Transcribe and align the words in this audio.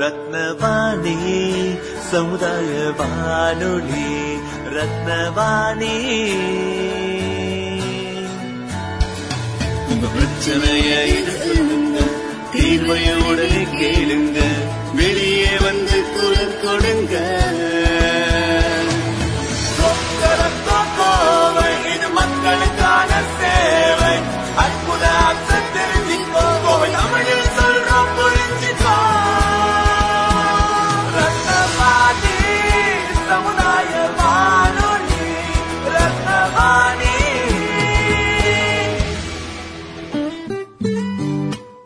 ரத்னவாணி 0.00 1.16
சமுதாய 2.10 2.70
வானொலி 2.98 4.08
ரத்னவாணி. 4.76 5.96
உங்க 9.88 10.06
பிரச்சனைய 10.14 10.90
சொல்லுங்க 11.44 11.98
தீர்வைய 12.52 13.08
உடனே 13.28 13.62
கேளுங்க. 13.80 14.59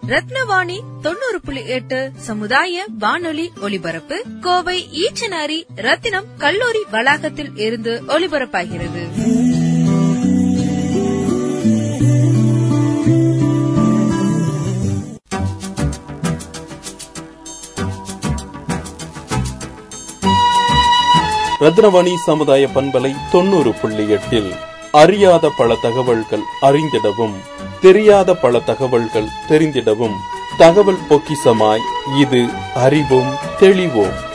ரத்னவாணி 0.09 0.81
தொண்ணூறு 1.03 1.41
புள்ளி 1.45 1.67
எட்டு 1.67 2.13
சமுதாய 2.17 2.85
வானொலி 2.99 3.53
ஒலிபரப்பு 3.61 4.25
கோவை 4.41 4.89
ஈச்சனாரி 4.93 5.63
ரத்தினம் 5.75 6.25
கல்லூரி 6.39 6.79
வளாகத்தில் 6.91 7.57
இருந்து 7.57 8.03
ஒலிபரப்பாகிறது. 8.09 9.03
ரத்னவாணி 21.61 22.15
சமுதாய 22.15 22.69
பண்பலை 22.75 23.15
தொண்ணூறு 23.33 23.75
புள்ளி 23.75 24.09
எட்டில் 24.09 24.53
அறியாத 24.93 25.51
பல 25.57 25.75
தகவல்கள் 25.83 26.43
அறிந்திடவும். 26.63 27.37
தெரியாத 27.85 28.35
பல 28.35 28.61
தகவல்கள் 28.61 29.29
தெரிந்திடவும். 29.49 30.17
தகவல் 30.59 30.99
பொக்கிசமாய் 31.11 31.85
இது 32.21 32.47
அறிவோம் 32.75 33.35
தெளிவோம். 33.61 34.33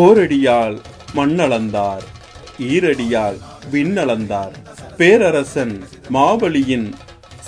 ஓரடியால் 0.00 0.76
மண்ணளந்தார் 1.16 2.04
ஈரடியால் 2.58 3.38
விண்ணளந்தார். 3.72 4.54
பேரரசன் 4.96 5.82
மாவலியின் 6.12 6.88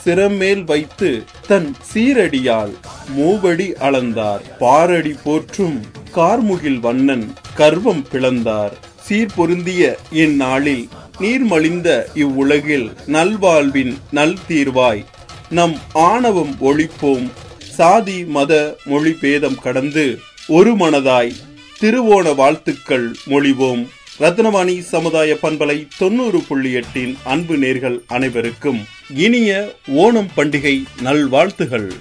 சிரமேல் 0.05 0.65
வைத்து 0.65 1.25
தன் 1.49 1.75
சீரடியால் 1.91 2.75
மூவடி 3.09 3.73
அளந்தார். 3.81 4.43
பாரடி 4.59 5.15
போற்றும் 5.25 5.81
கார்முகில் 6.15 6.81
வண்ணன் 6.81 7.33
கர்வம் 7.55 8.05
பிளந்தார். 8.13 8.75
சீர்பொருந்திய 9.09 9.95
இந்நாளில் 10.11 10.89
நீர்மலிந்த 11.19 11.89
இவ்வுலகில் 12.15 12.89
நல்வாழ்வின் 13.07 13.99
நல் 14.11 14.39
தீர்வாய். 14.49 15.05
நம் 15.49 15.77
ஆணவம் 15.93 16.55
ஒழிப்போம். 16.61 17.29
சாதி 17.59 18.25
மத 18.25 18.77
மொழி 18.85 19.13
பேதம் 19.13 19.61
கடந்து 19.63 20.19
ஒரு 20.49 20.75
மனதாய் 20.75 21.33
திருவோண 21.83 22.35
வாழ்த்துக்கள் 22.35 23.11
மொழிவோம். 23.27 23.89
ரத்னவாணி 24.19 24.81
சமுதாய 24.81 25.39
பண்பலை 25.43 25.89
தொண்ணூறு 25.99 26.41
புள்ளி 26.41 26.73
எட்டின் 26.73 27.19
அன்பு 27.25 27.57
நேர்கள் 27.57 27.99
அனைவருக்கும் 28.07 28.85
இனிய 29.15 29.75
ஓணம் 29.87 30.29
பண்டிகை 30.37 30.83
நல்வாழ்த்துகள். 31.01 31.93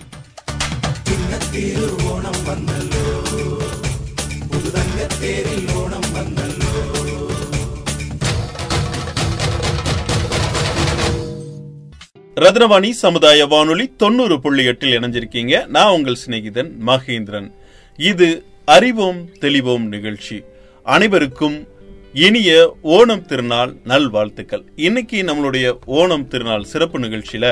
ரத்னவாணி 12.35 12.89
சமுதாய 12.89 13.45
வானொலி 13.45 13.93
தொண்ணூறு 13.97 14.41
புள்ளி 14.41 14.63
எட்டில் 14.63 14.99
இணைஞ்சிருக்கீங்க. 14.99 15.67
நான் 15.67 15.91
உங்கள் 15.91 16.17
சிநேகிதன் 16.25 16.71
மகேந்திரன். 16.85 17.51
இது 17.97 18.43
அறிவோம் 18.73 19.19
தெளிவோம் 19.41 19.83
நிகழ்ச்சி. 19.93 20.37
அனைவருக்கும் 20.83 21.67
இனிய 22.13 22.75
ஓணம் 22.83 23.23
திருநாள் 23.29 23.71
நல்வாழ்த்துக்கள். 23.83 24.63
இன்னைக்கு 24.75 25.17
நம்மளுடைய 25.29 25.67
ஓணம் 25.99 26.25
திருநாள் 26.27 26.65
சிறப்பு 26.71 26.99
நிகழ்ச்சியில 26.99 27.45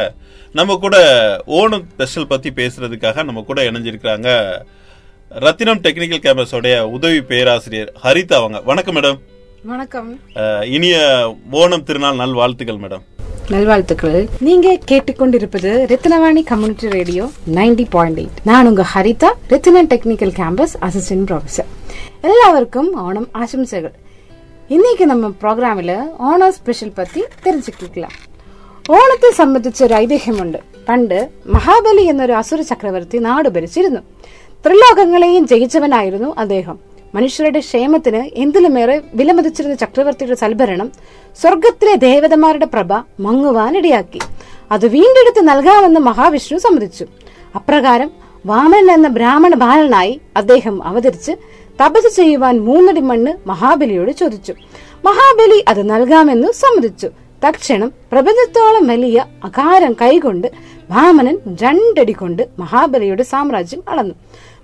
நம்ம 0.53 0.77
கூட 0.77 0.97
ஓணம் 1.59 1.85
ஸ்பெஷல் 1.93 2.27
பத்தி 2.27 2.49
பேசுறதுக்காக 2.49 3.23
நம்ம 3.23 3.43
கூட 3.49 3.63
இணைஞ்சிருக்கிறாங்க 3.71 4.29
ரத்தினம் 5.29 5.81
டெக்னிக்கல் 5.81 6.23
கேம்பஸோடைய 6.25 6.81
உதவி 6.97 7.21
பேராசிரியர் 7.21 7.93
ஹரிதா 8.03 8.37
அவங்க. 8.41 8.61
வணக்கம் 8.71 8.95
மேடம். 8.95 9.19
வணக்கம். 9.63 10.11
இனிய 10.77 10.97
ஓணம் 11.51 11.87
திருநாள் 11.89 12.21
நல்வாழ்த்துக்கள் 12.23 12.83
மேடம். 12.85 13.05
நல்வாழ்த்துக்கள் 13.50 14.18
நீங்க 14.40 14.68
கேட்டுக்கொண்டிருப்பது 14.90 15.70
Rathnavani 15.92 16.42
community 16.44 16.88
radio 16.88 17.24
90.8 17.52 17.86
point 17.94 18.18
eight 18.18 18.38
நான் 18.44 18.66
உங்க 18.66 18.84
Haritha 18.92 19.30
Rathnan 19.50 19.88
technical 19.88 20.32
campus 20.32 20.74
assistant 20.80 21.26
professor 21.28 21.70
எல்லாருக்கும் 22.22 22.90
ஓணம் 23.04 23.28
ஆசம்சைகள் 23.40 23.94
இன்னைக்கு 24.70 25.06
நம்ம 25.06 25.30
ப்ரோக்ராமில் 25.42 25.94
ஓணம் 26.24 26.52
ஸ்பெஷல் 26.52 26.92
பத்தி 26.92 27.22
தெரிஞ்சுக்கலாம் 27.42 28.16
ഓണത്തെ 28.92 29.30
സംബന്ധിച്ച് 29.32 29.84
ഒരു 29.84 29.94
ഐതിഹ്യമുണ്ട് 29.94 30.58
പണ്ട് 30.84 31.18
മഹാബലി 31.46 32.04
എന്നൊരു 32.04 32.34
അസുര 32.34 32.60
ചക്രവർത്തി 32.62 33.18
നാട് 33.20 33.48
ഭരിച്ചിരുന്നു 33.48 34.00
ത്രിലോകങ്ങളെയും 34.64 35.44
ജയിച്ചവനായിരുന്നു 35.46 36.30
അദ്ദേഹം 36.36 36.76
മനുഷ്യരുടെ 37.15 37.59
ക്ഷേമത്തിന് 37.59 38.21
എന്തിലുമേറെ 38.33 39.01
വിലമതിച്ചിരുന്ന 39.13 39.75
ചക്രവർത്തിയുടെ 39.75 40.35
സൽഭരണം 40.35 40.91
സ്വർഗത്തിലെ 41.41 41.95
ദേവതമാരുടെ 41.95 42.65
പ്രഭ 42.65 42.93
മങ്ങുവാനിടയാക്കി. 43.19 44.21
അത് 44.71 44.85
വീണ്ടെടുത്ത് 44.87 45.41
നൽകാമെന്ന് 45.47 45.99
മഹാവിഷ്ണു 45.99 46.57
സമ്മതിച്ചു. 46.57 47.05
അപ്രകാരം 47.55 48.09
വാമനൻ 48.45 48.91
എന്ന 48.91 49.07
ബ്രാഹ്മണ 49.07 49.53
ബാലനായി 49.55 50.21
അദ്ദേഹം 50.37 50.83
അവതരിച്ച് 50.83 51.31
തപസ് 51.81 52.15
ചെയ്യുവാൻ 52.15 52.59
മൂന്നടി 52.59 53.01
മണ്ണ് 53.01 53.47
മഹാബലിയോട് 53.47 54.11
ചോദിച്ചു. 54.11 54.53
മഹാബലി 55.05 55.65
അത് 55.67 55.89
നൽകാമെന്ന് 55.89 56.47
സമ്മതിച്ചു. 56.63 57.07
തക്ഷണം 57.47 57.89
പ്രപഞ്ചത്തോളം 58.11 58.87
വലിയ 58.87 59.25
അകാരം 59.43 59.93
കൈകൊണ്ട് 59.93 60.47
വാമനൻ 60.91 61.37
രണ്ടടി 61.61 62.11
കൊണ്ട് 62.11 62.43
മഹാബലിയുടെ 62.59 63.23
സാമ്രാജ്യം 63.23 63.81
അളന്നു. 63.89 64.15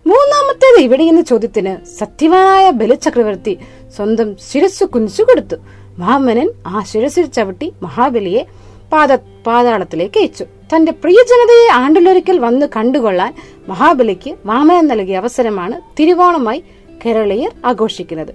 മൂന്നാമത്തേത് 0.07 0.79
ഇവിടെയെന്ന 0.83 1.21
ചോദ്യത്തിന് 1.21 1.73
സത്യവാനായ 1.99 2.69
ബലിചക്രവർത്തി 2.69 3.57
സ്വന്തം 3.95 4.35
ശിരസ് 4.51 4.83
കുനിച്ചു 4.83 5.23
കൊടുത്തു. 5.23 5.55
വാമനൻ 5.99 6.49
ആ 6.67 6.83
ശിരസിൽ 6.83 7.25
ചവിട്ടി 7.25 7.73
മഹാബലിയെ 7.81 8.45
പാത 8.93 9.15
പാതാളത്തിലേക്ക് 9.15 10.19
അയച്ചു. 10.19 10.45
തന്റെ 10.71 10.91
പ്രിയജനതയെ 10.91 11.67
ആണ്ടിലൊരിക്കൽ 11.73 12.39
വന്ന് 12.39 12.65
കണ്ടുകൊള്ളാൻ 12.75 13.33
മഹാബലിക്ക് 13.67 14.35
വാമനൻ 14.45 14.87
നൽകിയ 14.87 15.17
അവസരമാണ് 15.17 15.81
തിരുവോണമായി 15.99 16.63
കേരളീയർ 17.05 17.51
ആഘോഷിക്കുന്നത്. 17.65 18.33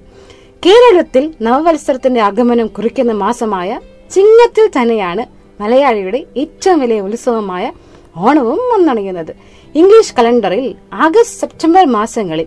കേരളത്തിൽ 0.66 1.34
നവവത്സരത്തിന്റെ 1.43 2.21
ആഗമനം 2.21 2.66
കുറിക്കുന്ന 2.66 3.12
മാസമായ 3.12 3.81
ചിങ്ങത്തിൽ 4.15 4.71
തന്നെയാണ് 4.77 5.24
മലയാളിയുടെ 5.62 6.24
ഏറ്റവും 6.36 6.78
വലിയ 6.80 7.01
ഉത്സവമായ 7.01 7.72
ഓണവും 8.16 8.59
വന്നണയുന്നത്. 8.59 9.36
ഇംഗ്ലീഷ് 9.74 10.15
കലണ്ടറിൽ 10.15 10.74
ആഗസ്റ്റ് 10.92 11.41
സെപ്റ്റംബർ 11.41 11.84
മാസങ്ങളിൽ 11.84 12.47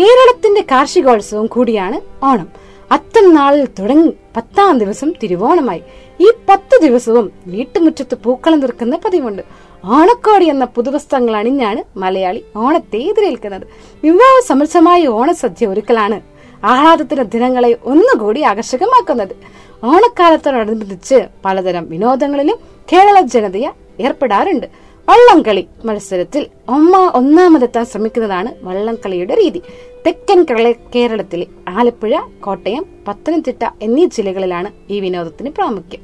കേരളത്തിന്റെ 0.00 0.60
കാർഷികോത്സവം 0.70 1.46
കൂടിയാണ് 1.46 2.24
ഓണം. 2.24 2.48
അത്തം 2.92 3.34
നാളിൽ 3.34 3.68
തുടങ്ങി 3.78 4.12
പത്താം 4.36 4.78
ദിവസം 4.78 5.12
തിരുവോണമായി. 5.22 5.82
ഈ 6.20 6.32
പത്ത് 6.48 6.82
ദിവസവും 6.82 7.32
വീട്ടുമുറ്റത്ത് 7.46 8.14
പൂക്കളം 8.14 8.60
നിൽക്കുന്ന 8.60 8.98
പതിവുണ്ട്. 9.04 9.42
ഓണക്കോടി 9.84 10.44
എന്ന 10.44 10.64
പുതുവസ്ത്രങ്ങൾ 10.64 11.36
അണിഞ്ഞാണ് 11.36 11.98
മലയാളി 11.98 12.44
ഓണത്തെ 12.56 12.96
എതിരേൽക്കുന്നത്. 12.96 13.66
വിവാഹ 14.04 14.46
സമൃദ്ധമായ 14.46 15.06
ഓണസദ്യ 15.06 15.66
ഒരുക്കലാണ് 15.66 16.20
ആഹ്ലാദത്തിന്റെ 16.64 17.24
ദിനങ്ങളെ 17.24 17.76
ഒന്നുകൂടി 17.84 18.40
ആകർഷകമാക്കുന്നത്. 18.40 19.36
ഓണക്കാലത്തോടനുബന്ധിച്ച് 19.84 21.26
പലതരം 21.44 21.90
വിനോദങ്ങളിലും 21.90 22.56
കേരള 22.92 23.20
ജനതയെ 23.20 23.70
ഏർപ്പെടാറുണ്ട്. 24.00 24.66
വള്ളംകളി 25.10 25.66
മത്സരത്തിൽ 25.84 26.46
ഒമ്മ 26.68 27.12
ഒന്നാമതെത്താൻ 27.14 27.84
ശ്രമിക്കുന്നതാണ് 27.84 28.54
വള്ളംകളിയുടെ 28.62 29.34
രീതി. 29.34 29.62
തെക്കൻ 30.06 30.46
കേരള- 30.50 30.76
കേരളത്തിലെ 30.94 31.46
ആലപ്പുഴ 31.68 32.20
കോട്ടയം 32.40 32.86
പത്തനംതിട്ട 33.08 33.68
എന്നീ 33.82 34.06
ജില്ലകളിലാണ് 34.06 34.92
ഈ 34.92 35.00
വിനോദത്തിന് 35.00 35.50
പ്രാമുഖ്യം. 35.50 36.00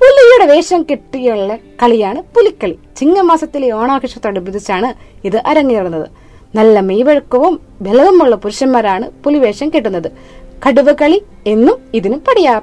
പുലിയുടെ 0.00 0.54
വേഷം 0.54 0.86
കെട്ടിയുള്ള 0.90 1.56
കളിയാണ് 1.56 2.22
പുലിക്കളി. 2.22 2.78
ചിങ്ങമാസത്തിലെ 2.96 3.70
ഓണാഘോഷത്തോടനുബന്ധിച്ചാണ് 3.70 4.94
ഇത് 5.26 5.36
അരങ്ങേറുന്നത് 5.36 6.08
നല്ല 6.54 6.80
മെയ്വഴക്കവും 6.80 7.60
ബലവുമുള്ള 7.80 8.36
പുരുഷന്മാരാണ് 8.36 9.10
പുലിവേഷം 9.24 9.68
കെട്ടുന്നത്. 9.68 10.12
കടുവകളി 10.68 11.22
എന്നും 11.46 11.78
ഇതിന് 11.94 12.18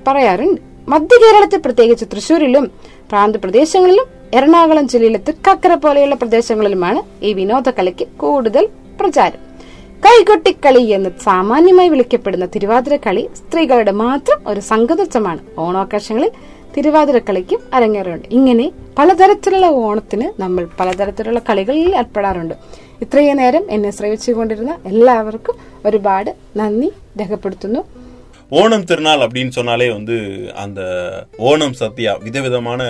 പറയാറുണ്ട്. 0.08 0.62
മധ്യ 0.88 1.18
കേരളത്തിൽ 1.18 1.58
പ്രത്യേകിച്ച് 1.58 2.06
തൃശൂരിലും 2.06 2.72
പ്രാന്തപ്രദേശങ്ങളിലും 3.10 4.21
എറണാകുളം 4.34 4.88
ജില്ലയിലെ 4.88 5.20
തൃക്കാക്കര 5.28 5.74
പോലെയുള്ള 5.74 6.16
പ്രദേശങ്ങളിലുമാണ് 6.16 7.00
ഈ 7.24 7.34
വിനോദകലയ്ക്ക് 7.34 8.06
കൂടുതൽ 8.18 8.70
പ്രചാരം. 9.00 9.42
കൈകൊട്ടിക്കളി 10.06 10.84
എന്ന് 10.98 11.10
സാമാന്യമായി 11.24 11.90
വിളിക്കപ്പെടുന്ന 11.90 12.46
തിരുവാതിര 12.46 12.96
കളി 12.96 13.30
സ്ത്രീകളുടെ 13.38 13.92
മാത്രം 13.92 14.40
ഒരു 14.48 14.60
സംഘതത്വമാണ് 14.60 15.42
ഓണാഘോഷങ്ങളിൽ 15.58 16.32
തിരുവാതിരക്കളിക്കും 16.78 17.60
അരങ്ങേറുണ്ട് 17.74 18.28
ഇങ്ങനെ 18.32 18.72
പലതരത്തിലുള്ള 18.98 19.66
ഓണത്തിന് 19.66 20.42
നമ്മൾ 20.42 20.68
പലതരത്തിലുള്ള 20.80 21.40
കളികളിൽ 21.50 21.96
ഏർപ്പെടാറുണ്ട്. 21.96 22.56
ഇത്രയും 23.02 23.38
നേരം 23.38 23.72
എന്നെ 23.72 23.92
ശ്രമിച്ചുകൊണ്ടിരുന്ന 23.92 24.74
എല്ലാവർക്കും 24.86 25.56
ഒരുപാട് 25.86 26.36
നന്ദി 26.58 26.90
രേഖപ്പെടുത്തുന്നു. 27.20 27.82
ஓணம் 28.51 28.85
திருநாள் 28.85 29.25
அப்படின்னு 29.25 29.53
சொன்னாலே 29.55 29.87
வந்து 29.91 30.17
அந்த 30.63 30.81
ஓணம் 31.47 31.77
சத்யா 31.79 32.13
விதவிதமான 32.23 32.83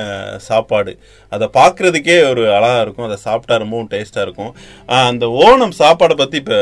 சாப்பாடு 0.47 0.93
அதை 1.33 1.47
பார்க்கறதுக்கே 1.55 2.17
ஒரு 2.29 2.43
அழகா 2.57 2.81
இருக்கும் 2.81 3.07
அதை 3.07 3.19
சாப்பிட்டா 3.23 3.57
ரொம்பவும் 3.63 3.89
டேஸ்டா 3.93 4.23
இருக்கும் 4.23 4.51
ஆஹ் 4.89 5.07
அந்த 5.09 5.27
ஓணம் 5.43 5.75
சாப்பாடை 5.79 6.17
பத்தி 6.17 6.37
இப்ப 6.43 6.59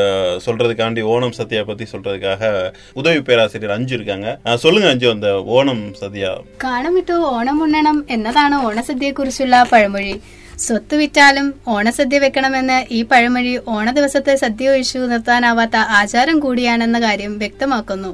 சொல்றதுக்காண்டி 0.47 1.05
ஓணம் 1.15 1.37
சத்யா 1.39 1.63
பத்தி 1.65 1.87
சொல்றதுக்காக 1.91 2.53
உதவி 2.97 3.21
பேராசிரியர் 3.27 3.77
அஞ்சு 3.77 3.95
இருக்காங்க 3.95 4.29
ஆஹ் 4.45 4.63
சொல்லுங்க 4.65 4.89
அஞ்சு 4.91 5.09
அந்த 5.13 5.29
ஓணம் 5.57 5.85
சத்யா 6.01 6.33
കാണമിട്ടു 6.61 7.17
ഓണം 7.33 7.59
ഉണ്ണണം 7.61 7.99
എന്നതാണ് 8.09 8.59
ഓണസദ്യയെക്കുറിച്ചുള്ള 8.69 9.59
പഴമൊഴി 9.71 10.17
സ്വത്ത് 10.59 10.97
വിറ്റാലും 10.99 11.47
ഓണസദ്യ 11.73 12.19
വെക്കണമെന്ന് 12.23 12.77
ഈ 12.91 13.03
പഴമൊഴി 13.09 13.55
ഓണ 13.73 13.87
ദിവസത്തെ 13.93 14.35
സദ്യ 14.43 14.73
ഒഴിച്ചു 14.73 14.99
നിർത്താനാവാത്ത 15.11 15.77
ആചാരം 15.99 16.37
കൂടിയാണെന്ന 16.45 16.99
കാര്യം 17.03 17.33
വ്യക്തമാക്കുന്നു 17.39 18.11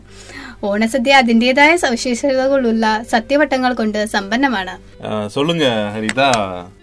ഓണസദ്യ 0.65 1.13
അതിന്റേതായ 1.19 1.73
സവിശേഷതകളുള്ള 1.83 2.85
സത്യവട്ടങ്ങൾ 3.13 3.73
കൊണ്ട് 3.75 3.99
സമ്പന്നമാണ് 4.13 4.75
ஆஹ் 5.09 5.29
சொல்லுங்க 5.35 5.65
ஹரிதா 5.95 6.29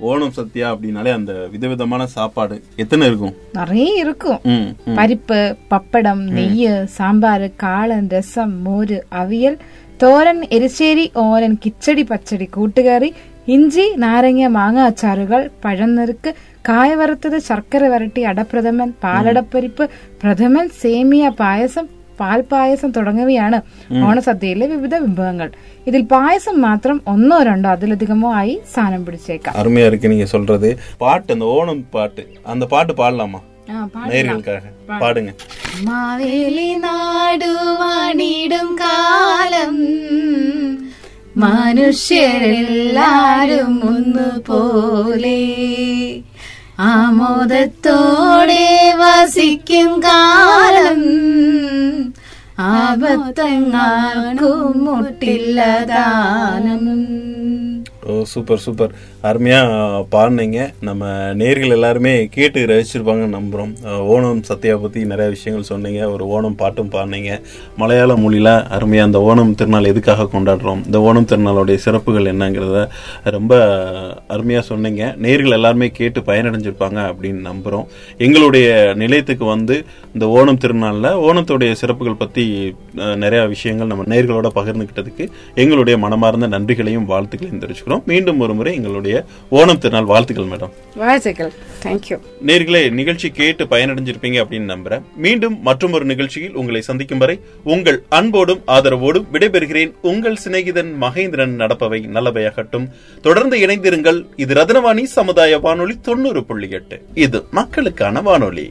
ஓணம் 0.07 0.35
சத்யா 0.37 0.67
அப்படின்னாலே 0.73 1.13
அந்த 1.15 1.33
விதவிதமான 1.53 1.85
சாப்பாடு 2.15 2.55
எத்தனை 2.83 3.05
இருக்கும் 3.09 3.35
நிறைய 3.57 3.87
இருக்கும் 4.03 4.39
ம், 4.51 4.67
ம். 4.85 4.95
പരിപ്പ് 4.97 5.39
പപ്പടം 5.71 6.19
നെയ്യ് 6.35 6.73
സാമ്പാർ 6.97 7.15
കാളൻ 7.63 8.05
രസം 8.13 8.51
മോര് 8.65 8.99
അവിയൽ 9.21 9.55
തോരൻ 9.99 10.39
എരിശ്ശേരി 10.55 11.05
ഓരൻ 11.23 11.51
കിച്ചടി 11.61 12.03
പച്ചടി 12.09 12.47
കൂട്ടുകറി 12.53 13.09
ഇഞ്ചി 13.47 13.85
നാരങ്ങ 14.01 14.47
മാങ്ങ 14.55 14.79
അച്ചാറുകൾ 14.87 15.41
പഴനെറുക്ക് 15.63 16.31
കായ 16.65 16.89
വറുത്തത് 16.99 17.37
ശർക്കര 17.45 17.83
വരട്ടി 17.91 18.21
അടപ്രഥമൻ 18.31 18.89
പാലടപ്പരിപ്പ് 19.03 19.85
പ്രഥമൻ 20.21 20.65
സേമിയ 20.81 21.25
പായസം 21.39 21.85
പാൽപായസം 22.19 22.89
തുടങ്ങിയവയാണ് 22.91 23.57
ഓണസദ്യയിലെ 24.03 24.67
വിവിധ 24.67 24.95
വിഭവങ്ങൾ 25.03 25.49
ഇതിൽ 25.87 26.01
പായസം 26.07 26.55
മാത്രം 26.61 26.97
ഒന്നോ 27.07 27.37
രണ്ടോ 27.43 27.69
അതിലധികമോ 27.69 28.29
ആയി 28.35 28.55
സ്ഥാനം 28.71 29.03
പിടിച്ചേക്കാം 29.05 29.57
அருமையா 29.57 29.89
இருக்கு 29.89 30.11
நீங்க 30.13 30.27
சொல்றது 30.31 30.71
பாட்டு 30.97 31.31
அந்த 31.33 31.47
ஓணம் 31.55 31.83
பாட்டு 31.91 32.23
அந்த 32.47 32.65
பாட்டு 32.73 32.95
பாடலாமா 33.01 33.41
நேயர்களுக்காக 34.07 34.65
பாடுங்க 34.99 35.31
മാവേലി 35.87 36.69
നാടുവാണിടും 36.85 38.69
കാലം 38.81 39.75
മനുഷ്യരെല്ലാരും 42.39 43.73
ഒന്നുപോലെ 43.89 45.39
ആമോദത്തോടെ 46.78 48.92
വസിക്കും 48.96 50.00
കാലം. 50.00 51.02
ആപത്തങ്ങാർക്കും 52.58 54.84
മുട്ടില്ലദാനം 54.84 57.38
ஓ 57.38 57.41
சூப்பர் 58.32 58.62
சூப்பர் 58.64 58.92
அருமையாக 59.28 60.00
பாடினீங்க. 60.14 60.60
நம்ம 60.88 61.10
நேர்கள் 61.40 61.74
எல்லாருமே 61.76 62.12
கேட்டு 62.36 62.60
ரசிச்சிருப்பாங்கன்னு 62.70 63.36
நம்புகிறோம் 63.38 63.72
ஓணம் 64.14 64.42
சத்யா 64.48 64.74
பற்றி 64.84 65.00
நிறைய 65.12 65.28
விஷயங்கள் 65.34 65.68
சொன்னீங்க. 65.70 66.00
ஒரு 66.14 66.24
ஓணம் 66.34 66.58
பாட்டும் 66.62 66.92
பாடினீங்க. 66.94 67.32
மலையாள 67.82 68.16
மொழியில் 68.24 68.52
அருமையாக 68.76 69.08
அந்த 69.08 69.20
ஓணம் 69.28 69.54
திருநாள் 69.60 69.90
எதுக்காக 69.92 70.28
கொண்டாடுறோம்? 70.34 70.82
இந்த 70.88 71.00
ஓணம் 71.08 71.28
திருநாளுடைய 71.32 71.78
சிறப்புகள் 71.86 72.30
என்னங்கிறத 72.32 72.82
ரொம்ப 73.36 73.52
அருமையாக 74.36 74.64
சொன்னீங்க. 74.70 75.02
நேர்கள் 75.26 75.56
எல்லாருமே 75.58 75.88
கேட்டு 76.00 76.20
பயனடைஞ்சிருப்பாங்க 76.30 76.98
அப்படின்னு 77.10 77.42
நம்புகிறோம் 77.50 77.86
எங்களுடைய 78.26 78.68
நிலையத்துக்கு 79.02 79.46
வந்து 79.54 79.76
இந்த 80.14 80.26
ஓணம் 80.38 80.60
திருநாளில் 80.64 81.10
ஓணத்துடைய 81.28 81.72
சிறப்புகள் 81.82 82.20
பற்றி 82.22 82.44
நிறையா 83.24 83.44
விஷயங்கள் 83.54 83.90
நம்ம 83.92 84.08
நேர்களோட 84.14 84.48
பகிர்ந்துக்கிட்டதுக்கு 84.58 85.24
எங்களுடைய 85.62 85.96
மனமார்ந்த 86.04 86.48
நன்றிகளையும் 86.54 87.06
வாழ்த்துக்களையும் 87.12 87.62
தெரிவிச்சுக்கிறோம். 87.62 88.02
மீண்டும் 88.12 88.40
ஒரு 88.44 88.54
முறை 88.54 88.72
எங்களுடைய 88.74 89.16
ஓணம் 89.50 89.82
திருநாள் 89.82 90.10
வாழ்த்துக்கள் 90.12 90.50
மேடம் 90.52 90.72
வாழ்த்துக்கள். 90.94 91.52
தேங்க்யூ 91.82 92.16
நேர்களே 92.46 92.82
நிகழ்ச்சி 92.90 93.28
கேட்டு 93.30 93.64
பயனடைஞ்சிருப்பீங்க 93.64 94.38
அப்படின்னு 94.42 94.70
நம்புறேன். 94.72 95.04
மீண்டும் 95.16 95.56
மற்றும் 95.62 95.92
ஒரு 95.92 96.04
நிகழ்ச்சியில் 96.04 96.54
உங்களை 96.54 96.80
சந்திக்கும் 96.80 97.22
வரை 97.22 97.36
உங்கள் 97.64 97.98
அன்போடும் 98.08 98.62
ஆதரவோடும் 98.66 99.28
விடைபெறுகிறேன். 99.32 99.92
உங்கள் 100.02 100.38
சிநேகிதன் 100.44 100.92
மகேந்திரன் 101.00 101.56
நடப்பவை 101.62 102.00
நல்லவையாகட்டும். 102.16 102.86
தொடர்ந்து 103.22 103.56
இணைந்திருங்கள். 103.66 104.20
இது 104.36 104.54
ரத்னவாணி 104.54 105.02
சமுதாய 105.18 105.58
வானொலி 105.58 105.96
தொண்ணூறு 106.00 106.44
புள்ளி 106.44 106.70
எட்டு. 106.78 106.98
இது 107.14 107.40
மக்களுக்கான 107.50 108.20
வானொலி. 108.20 108.66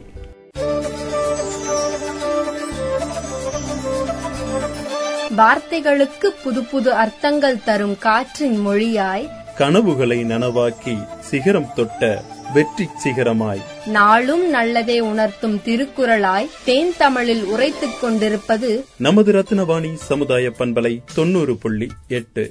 வார்த்தைகளுக்கு 5.38 6.28
புது 6.44 6.63
புது 6.63 6.94
அர்த்தங்கள் 6.94 7.63
தரும் 7.63 7.98
காற்றின் 7.98 8.68
மொழியாய் 8.68 9.30
கனவுகளை 9.57 10.24
நனவாக்கி 10.24 11.19
சிகரம் 11.19 11.74
தொட்ட 11.75 12.24
வெற்றி 12.54 12.88
சிகரமாய். 13.04 13.62
நாளும் 13.86 14.50
நல்லதே 14.50 15.00
உணர்த்தும் 15.00 15.62
திருக்குறளாய் 15.66 16.50
தேன் 16.66 16.94
தமிழில் 16.98 17.44
உரைத்துக் 17.44 17.98
கொண்டிருப்பது 18.01 18.86
நமது 18.98 19.31
ரத்னவாணி 19.31 19.94
சமுதாய 19.94 20.50
பண்பலை 20.50 21.00
தொண்ணூறு 21.16 21.56
புள்ளி 21.57 21.88
எட்டு. 22.07 22.50